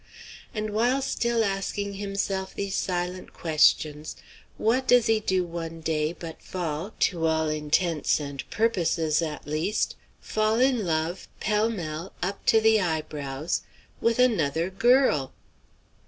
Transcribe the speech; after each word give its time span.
And 0.51 0.71
while 0.71 0.99
still 0.99 1.43
asking 1.43 1.93
himself 1.93 2.55
these 2.55 2.73
silent 2.73 3.33
questions, 3.33 4.15
what 4.57 4.87
does 4.87 5.05
he 5.05 5.19
do 5.19 5.43
one 5.43 5.79
day 5.79 6.11
but 6.11 6.41
fall 6.41 6.95
to 7.01 7.27
all 7.27 7.49
intents 7.49 8.19
and 8.19 8.43
purposes, 8.49 9.21
at 9.21 9.45
least 9.45 9.95
fall 10.19 10.59
in 10.59 10.87
love 10.87 11.27
pell 11.39 11.69
mell 11.69 12.13
up 12.23 12.43
to 12.47 12.59
the 12.59 12.81
eyebrows 12.81 13.61
with 14.01 14.17
another 14.17 14.71
girl! 14.71 15.33